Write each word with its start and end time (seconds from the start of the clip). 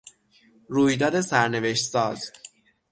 رویداد 0.69 1.21
سرنوشت 1.21 1.85
ساز 1.91 2.31